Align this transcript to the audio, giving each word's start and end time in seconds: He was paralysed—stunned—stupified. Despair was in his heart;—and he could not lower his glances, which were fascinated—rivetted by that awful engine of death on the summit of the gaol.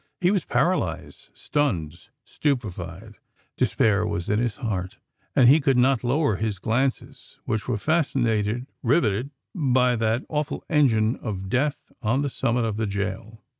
He 0.19 0.31
was 0.31 0.45
paralysed—stunned—stupified. 0.45 3.17
Despair 3.55 4.03
was 4.07 4.29
in 4.31 4.39
his 4.39 4.55
heart;—and 4.55 5.47
he 5.47 5.59
could 5.61 5.77
not 5.77 6.03
lower 6.03 6.37
his 6.37 6.57
glances, 6.57 7.37
which 7.45 7.67
were 7.67 7.77
fascinated—rivetted 7.77 9.29
by 9.53 9.95
that 9.97 10.23
awful 10.27 10.63
engine 10.71 11.17
of 11.17 11.49
death 11.49 11.91
on 12.01 12.23
the 12.23 12.29
summit 12.29 12.65
of 12.65 12.77
the 12.77 12.87
gaol. 12.87 13.43